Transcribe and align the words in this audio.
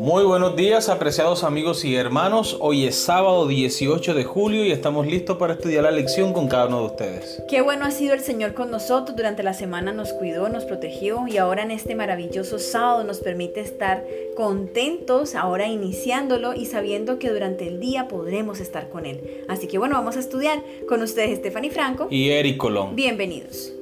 Muy 0.00 0.24
buenos 0.24 0.56
días, 0.56 0.88
apreciados 0.88 1.44
amigos 1.44 1.84
y 1.84 1.94
hermanos. 1.94 2.56
Hoy 2.60 2.86
es 2.86 2.94
sábado 2.96 3.46
18 3.46 4.14
de 4.14 4.24
julio 4.24 4.64
y 4.64 4.72
estamos 4.72 5.06
listos 5.06 5.36
para 5.36 5.52
estudiar 5.52 5.84
la 5.84 5.90
lección 5.90 6.32
con 6.32 6.48
cada 6.48 6.68
uno 6.68 6.80
de 6.80 6.86
ustedes. 6.86 7.42
Qué 7.50 7.60
bueno 7.60 7.84
ha 7.84 7.90
sido 7.90 8.14
el 8.14 8.20
Señor 8.20 8.54
con 8.54 8.70
nosotros. 8.70 9.14
Durante 9.14 9.42
la 9.42 9.52
semana 9.52 9.92
nos 9.92 10.14
cuidó, 10.14 10.48
nos 10.48 10.64
protegió 10.64 11.26
y 11.28 11.36
ahora 11.36 11.64
en 11.64 11.70
este 11.70 11.94
maravilloso 11.94 12.58
sábado 12.58 13.04
nos 13.04 13.20
permite 13.20 13.60
estar 13.60 14.06
contentos, 14.36 15.34
ahora 15.34 15.68
iniciándolo 15.68 16.54
y 16.54 16.64
sabiendo 16.64 17.18
que 17.18 17.28
durante 17.28 17.68
el 17.68 17.78
día 17.78 18.08
podremos 18.08 18.60
estar 18.60 18.88
con 18.88 19.04
Él. 19.04 19.44
Así 19.48 19.66
que 19.66 19.76
bueno, 19.76 19.96
vamos 19.96 20.16
a 20.16 20.20
estudiar 20.20 20.62
con 20.88 21.02
ustedes 21.02 21.40
Stephanie 21.40 21.70
Franco 21.70 22.08
y 22.10 22.30
Eric 22.30 22.56
Colón. 22.56 22.96
Bienvenidos. 22.96 23.74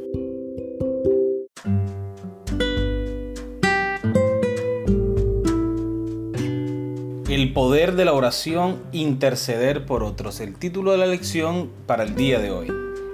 El 7.38 7.52
poder 7.52 7.94
de 7.94 8.04
la 8.04 8.14
oración, 8.14 8.82
interceder 8.90 9.86
por 9.86 10.02
otros. 10.02 10.40
El 10.40 10.56
título 10.56 10.90
de 10.90 10.98
la 10.98 11.06
lección 11.06 11.70
para 11.86 12.02
el 12.02 12.16
día 12.16 12.40
de 12.40 12.50
hoy. 12.50 12.66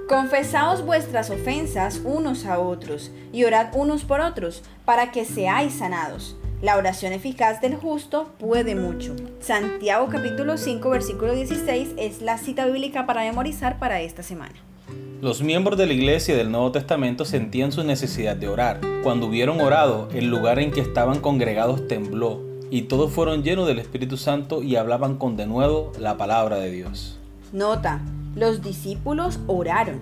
Confesaos 0.09 0.83
vuestras 0.83 1.29
ofensas 1.29 2.01
unos 2.03 2.47
a 2.47 2.57
otros 2.57 3.11
y 3.31 3.43
orad 3.43 3.67
unos 3.75 4.03
por 4.03 4.21
otros 4.21 4.63
para 4.83 5.11
que 5.11 5.25
seáis 5.25 5.75
sanados. 5.75 6.35
La 6.63 6.75
oración 6.75 7.13
eficaz 7.13 7.61
del 7.61 7.75
justo 7.75 8.33
puede 8.39 8.73
mucho. 8.73 9.15
Santiago 9.41 10.07
capítulo 10.09 10.57
5 10.57 10.89
versículo 10.89 11.35
16 11.35 11.89
es 11.95 12.23
la 12.23 12.39
cita 12.39 12.65
bíblica 12.65 13.05
para 13.05 13.21
memorizar 13.21 13.77
para 13.77 14.01
esta 14.01 14.23
semana. 14.23 14.55
Los 15.21 15.43
miembros 15.43 15.77
de 15.77 15.85
la 15.85 15.93
iglesia 15.93 16.35
del 16.35 16.49
Nuevo 16.49 16.71
Testamento 16.71 17.25
sentían 17.25 17.71
su 17.71 17.83
necesidad 17.83 18.35
de 18.35 18.47
orar. 18.47 18.81
Cuando 19.03 19.27
hubieron 19.27 19.61
orado, 19.61 20.09
el 20.15 20.31
lugar 20.31 20.57
en 20.57 20.71
que 20.71 20.81
estaban 20.81 21.19
congregados 21.19 21.87
tembló 21.87 22.54
y 22.69 22.83
todos 22.83 23.11
fueron 23.11 23.43
llenos 23.43 23.67
del 23.67 23.79
Espíritu 23.79 24.17
Santo 24.17 24.63
y 24.63 24.75
hablaban 24.75 25.17
con 25.17 25.37
denuedo 25.37 25.91
la 25.99 26.17
palabra 26.17 26.57
de 26.57 26.71
Dios. 26.71 27.17
Nota, 27.51 28.01
los 28.35 28.61
discípulos 28.61 29.39
oraron, 29.47 29.99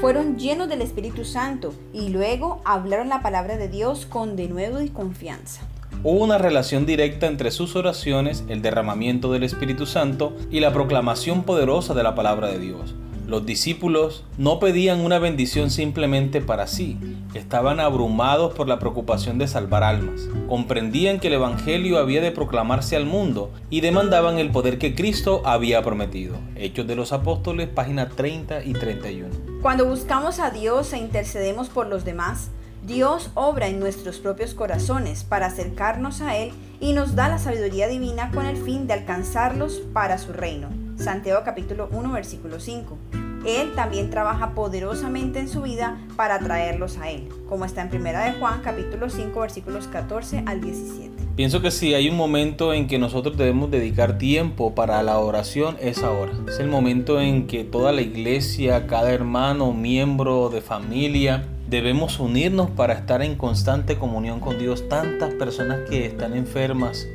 fueron 0.00 0.38
llenos 0.38 0.68
del 0.68 0.82
Espíritu 0.82 1.24
Santo 1.24 1.74
y 1.92 2.08
luego 2.08 2.60
hablaron 2.64 3.08
la 3.08 3.22
palabra 3.22 3.56
de 3.56 3.68
Dios 3.68 4.06
con 4.06 4.36
denuedo 4.36 4.82
y 4.82 4.88
confianza. 4.88 5.62
Hubo 6.04 6.24
una 6.24 6.38
relación 6.38 6.86
directa 6.86 7.26
entre 7.26 7.50
sus 7.50 7.76
oraciones, 7.76 8.44
el 8.48 8.62
derramamiento 8.62 9.30
del 9.30 9.44
Espíritu 9.44 9.86
Santo 9.86 10.32
y 10.50 10.60
la 10.60 10.72
proclamación 10.72 11.44
poderosa 11.44 11.94
de 11.94 12.02
la 12.02 12.14
palabra 12.14 12.48
de 12.48 12.58
Dios. 12.58 12.94
Los 13.26 13.46
discípulos 13.46 14.24
no 14.36 14.58
pedían 14.58 15.00
una 15.00 15.20
bendición 15.20 15.70
simplemente 15.70 16.40
para 16.40 16.66
sí, 16.66 16.98
estaban 17.34 17.78
abrumados 17.78 18.52
por 18.52 18.66
la 18.66 18.80
preocupación 18.80 19.38
de 19.38 19.46
salvar 19.46 19.84
almas, 19.84 20.22
comprendían 20.48 21.20
que 21.20 21.28
el 21.28 21.34
Evangelio 21.34 21.98
había 21.98 22.20
de 22.20 22.32
proclamarse 22.32 22.96
al 22.96 23.06
mundo 23.06 23.50
y 23.70 23.80
demandaban 23.80 24.38
el 24.38 24.50
poder 24.50 24.78
que 24.78 24.94
Cristo 24.94 25.40
había 25.44 25.82
prometido. 25.82 26.36
Hechos 26.56 26.86
de 26.88 26.96
los 26.96 27.12
Apóstoles, 27.12 27.68
páginas 27.68 28.14
30 28.16 28.64
y 28.64 28.72
31. 28.72 29.28
Cuando 29.62 29.86
buscamos 29.86 30.40
a 30.40 30.50
Dios 30.50 30.92
e 30.92 30.98
intercedemos 30.98 31.68
por 31.68 31.86
los 31.86 32.04
demás, 32.04 32.50
Dios 32.84 33.30
obra 33.34 33.68
en 33.68 33.78
nuestros 33.78 34.18
propios 34.18 34.54
corazones 34.54 35.22
para 35.22 35.46
acercarnos 35.46 36.20
a 36.20 36.36
Él 36.36 36.50
y 36.80 36.92
nos 36.92 37.14
da 37.14 37.28
la 37.28 37.38
sabiduría 37.38 37.86
divina 37.86 38.32
con 38.32 38.46
el 38.46 38.56
fin 38.56 38.88
de 38.88 38.94
alcanzarlos 38.94 39.80
para 39.92 40.18
su 40.18 40.32
reino. 40.32 40.81
Santiago 41.02 41.42
capítulo 41.44 41.88
1 41.90 42.12
versículo 42.12 42.60
5. 42.60 42.96
Él 43.44 43.72
también 43.74 44.08
trabaja 44.08 44.54
poderosamente 44.54 45.40
en 45.40 45.48
su 45.48 45.62
vida 45.62 45.98
para 46.14 46.38
traerlos 46.38 46.96
a 46.98 47.10
Él, 47.10 47.28
como 47.48 47.64
está 47.64 47.82
en 47.82 47.90
Primera 47.90 48.24
de 48.24 48.38
Juan 48.38 48.60
capítulo 48.62 49.10
5 49.10 49.40
versículos 49.40 49.88
14 49.88 50.44
al 50.46 50.60
17. 50.60 51.10
Pienso 51.34 51.60
que 51.60 51.72
si 51.72 51.94
hay 51.94 52.08
un 52.08 52.16
momento 52.16 52.72
en 52.72 52.86
que 52.86 53.00
nosotros 53.00 53.36
debemos 53.36 53.68
dedicar 53.72 54.16
tiempo 54.16 54.76
para 54.76 55.02
la 55.02 55.18
oración 55.18 55.76
es 55.80 56.04
ahora. 56.04 56.34
Es 56.46 56.60
el 56.60 56.68
momento 56.68 57.20
en 57.20 57.48
que 57.48 57.64
toda 57.64 57.90
la 57.90 58.02
iglesia, 58.02 58.86
cada 58.86 59.10
hermano, 59.12 59.72
miembro 59.72 60.50
de 60.50 60.60
familia, 60.60 61.48
debemos 61.68 62.20
unirnos 62.20 62.70
para 62.70 62.92
estar 62.92 63.22
en 63.22 63.34
constante 63.34 63.98
comunión 63.98 64.38
con 64.38 64.56
Dios. 64.56 64.88
Tantas 64.88 65.34
personas 65.34 65.80
que 65.90 66.06
están 66.06 66.36
enfermas 66.36 67.08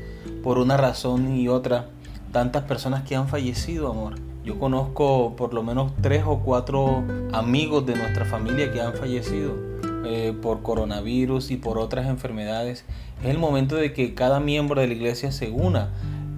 por 0.44 0.58
una 0.58 0.76
razón 0.76 1.38
y 1.38 1.48
otra 1.48 1.90
tantas 2.38 2.66
personas 2.66 3.02
que 3.02 3.16
han 3.16 3.28
fallecido, 3.28 3.90
amor. 3.90 4.14
Yo 4.46 4.60
conozco 4.60 5.36
por 5.36 5.56
lo 5.56 5.64
menos 5.64 5.92
tres 6.04 6.22
o 6.24 6.38
cuatro 6.38 7.04
amigos 7.34 7.88
de 7.88 7.96
nuestra 7.96 8.26
familia 8.26 8.72
que 8.72 8.80
han 8.80 8.94
fallecido 8.94 9.56
eh, 10.06 10.36
por 10.40 10.62
coronavirus 10.62 11.50
y 11.50 11.58
por 11.58 11.80
otras 11.80 12.06
enfermedades. 12.06 12.86
Es 13.24 13.32
el 13.32 13.40
momento 13.40 13.76
de 13.76 13.92
que 13.92 14.14
cada 14.14 14.40
miembro 14.40 14.80
de 14.80 14.86
la 14.86 14.94
iglesia 14.94 15.32
se 15.32 15.50
una 15.50 15.90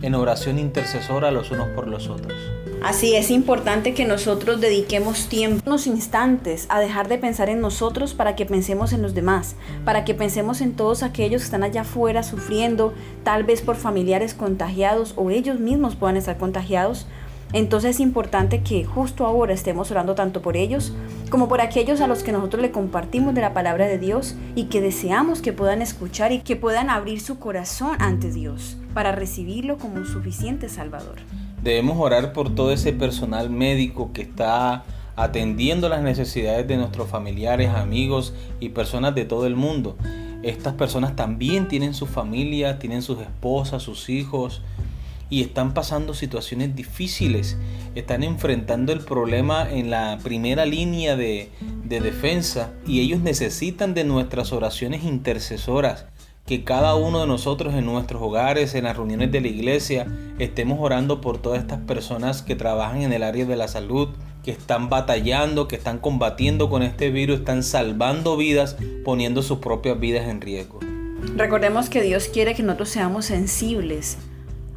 en 0.01 0.15
oración 0.15 0.57
intercesora 0.57 1.31
los 1.31 1.51
unos 1.51 1.67
por 1.75 1.85
los 1.85 2.07
otros. 2.07 2.33
Así 2.81 3.13
es 3.17 3.29
importante 3.29 3.93
que 3.93 4.05
nosotros 4.05 4.61
dediquemos 4.61 5.27
tiempo, 5.27 5.61
unos 5.65 5.85
instantes, 5.85 6.65
a 6.69 6.79
dejar 6.79 7.09
de 7.09 7.17
pensar 7.17 7.49
en 7.49 7.59
nosotros 7.59 8.13
para 8.13 8.37
que 8.37 8.45
pensemos 8.45 8.93
en 8.93 9.01
los 9.01 9.13
demás, 9.13 9.57
para 9.83 10.05
que 10.05 10.13
pensemos 10.13 10.61
en 10.61 10.73
todos 10.73 11.03
aquellos 11.03 11.41
que 11.41 11.45
están 11.45 11.63
allá 11.63 11.81
afuera 11.81 12.23
sufriendo, 12.23 12.93
tal 13.25 13.43
vez 13.43 13.61
por 13.61 13.75
familiares 13.75 14.33
contagiados 14.33 15.13
o 15.17 15.29
ellos 15.29 15.59
mismos 15.59 15.97
puedan 15.97 16.15
estar 16.15 16.37
contagiados. 16.37 17.05
Entonces 17.51 17.95
es 17.95 17.99
importante 17.99 18.61
que 18.61 18.85
justo 18.85 19.25
ahora 19.25 19.53
estemos 19.53 19.91
orando 19.91 20.15
tanto 20.15 20.41
por 20.41 20.55
ellos 20.55 20.93
como 21.29 21.49
por 21.49 21.59
aquellos 21.59 21.99
a 21.99 22.07
los 22.07 22.23
que 22.23 22.31
nosotros 22.31 22.61
le 22.61 22.71
compartimos 22.71 23.35
de 23.35 23.41
la 23.41 23.53
palabra 23.53 23.87
de 23.87 23.97
Dios 23.97 24.35
y 24.55 24.65
que 24.65 24.79
deseamos 24.79 25.41
que 25.41 25.51
puedan 25.51 25.81
escuchar 25.81 26.31
y 26.31 26.39
que 26.39 26.55
puedan 26.55 26.89
abrir 26.89 27.19
su 27.19 27.39
corazón 27.39 27.97
ante 27.99 28.31
Dios 28.31 28.77
para 28.93 29.11
recibirlo 29.11 29.77
como 29.77 29.95
un 29.95 30.05
suficiente 30.05 30.69
Salvador. 30.69 31.17
Debemos 31.63 31.97
orar 31.99 32.31
por 32.33 32.55
todo 32.55 32.71
ese 32.71 32.93
personal 32.93 33.49
médico 33.49 34.11
que 34.13 34.21
está 34.21 34.83
atendiendo 35.15 35.89
las 35.89 36.01
necesidades 36.01 36.67
de 36.67 36.77
nuestros 36.77 37.09
familiares, 37.09 37.69
amigos 37.69 38.33
y 38.61 38.69
personas 38.69 39.13
de 39.15 39.25
todo 39.25 39.45
el 39.45 39.55
mundo. 39.55 39.97
Estas 40.43 40.73
personas 40.75 41.17
también 41.17 41.67
tienen 41.67 41.93
su 41.93 42.05
familia, 42.05 42.79
tienen 42.79 43.01
sus 43.01 43.19
esposas, 43.19 43.83
sus 43.83 44.07
hijos 44.07 44.61
y 45.29 45.41
están 45.41 45.73
pasando 45.73 46.13
situaciones 46.13 46.73
difíciles. 46.73 47.57
Están 47.95 48.23
enfrentando 48.23 48.93
el 48.93 49.01
problema 49.01 49.69
en 49.69 49.89
la 49.89 50.17
primera 50.23 50.65
línea 50.65 51.17
de, 51.17 51.49
de 51.83 51.99
defensa 51.99 52.71
y 52.87 53.01
ellos 53.01 53.19
necesitan 53.19 53.93
de 53.93 54.05
nuestras 54.05 54.53
oraciones 54.53 55.03
intercesoras 55.03 56.05
que 56.49 56.63
cada 56.63 56.95
uno 56.95 57.21
de 57.21 57.27
nosotros 57.27 57.75
en 57.75 57.85
nuestros 57.85 58.23
hogares, 58.23 58.73
en 58.73 58.85
las 58.85 58.97
reuniones 58.97 59.31
de 59.31 59.39
la 59.39 59.49
iglesia, 59.49 60.07
estemos 60.39 60.79
orando 60.81 61.21
por 61.21 61.37
todas 61.37 61.59
estas 61.59 61.77
personas 61.81 62.41
que 62.41 62.55
trabajan 62.55 63.03
en 63.03 63.13
el 63.13 63.21
área 63.21 63.45
de 63.45 63.55
la 63.55 63.67
salud, 63.67 64.09
que 64.43 64.49
están 64.49 64.89
batallando, 64.89 65.67
que 65.67 65.75
están 65.75 65.99
combatiendo 65.99 66.71
con 66.71 66.81
este 66.81 67.11
virus, 67.11 67.41
están 67.41 67.61
salvando 67.61 68.35
vidas, 68.35 68.77
poniendo 69.05 69.43
sus 69.43 69.59
propias 69.59 69.99
vidas 69.99 70.27
en 70.27 70.41
riesgo. 70.41 70.79
Recordemos 71.35 71.87
que 71.87 72.01
Dios 72.01 72.29
quiere 72.33 72.55
que 72.55 72.63
nosotros 72.63 72.89
seamos 72.89 73.25
sensibles 73.25 74.17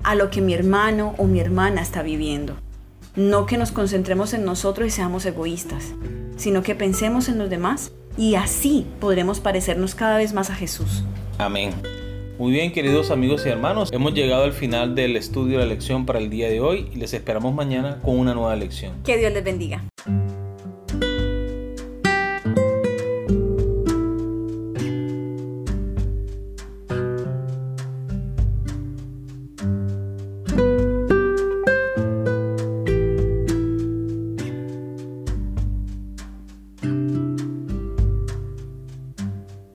a 0.02 0.14
lo 0.14 0.28
que 0.28 0.42
mi 0.42 0.52
hermano 0.52 1.14
o 1.16 1.24
mi 1.24 1.40
hermana 1.40 1.80
está 1.80 2.02
viviendo. 2.02 2.54
No 3.16 3.46
que 3.46 3.56
nos 3.56 3.72
concentremos 3.72 4.34
en 4.34 4.44
nosotros 4.44 4.88
y 4.88 4.90
seamos 4.90 5.24
egoístas, 5.24 5.94
sino 6.36 6.62
que 6.62 6.74
pensemos 6.74 7.30
en 7.30 7.38
los 7.38 7.48
demás 7.48 7.92
y 8.16 8.34
así 8.34 8.86
podremos 9.00 9.40
parecernos 9.40 9.94
cada 9.94 10.18
vez 10.18 10.32
más 10.32 10.50
a 10.50 10.54
Jesús. 10.54 11.04
Amén. 11.38 11.72
Muy 12.38 12.50
bien, 12.50 12.72
queridos 12.72 13.10
amigos 13.10 13.44
y 13.46 13.50
hermanos, 13.50 13.90
hemos 13.92 14.14
llegado 14.14 14.44
al 14.44 14.52
final 14.52 14.94
del 14.94 15.16
estudio 15.16 15.58
de 15.58 15.64
la 15.64 15.68
lección 15.68 16.06
para 16.06 16.18
el 16.18 16.30
día 16.30 16.48
de 16.48 16.60
hoy 16.60 16.88
y 16.92 16.96
les 16.96 17.12
esperamos 17.14 17.54
mañana 17.54 18.00
con 18.02 18.18
una 18.18 18.34
nueva 18.34 18.56
lección. 18.56 18.94
Que 19.04 19.18
Dios 19.18 19.32
les 19.32 19.44
bendiga. 19.44 19.84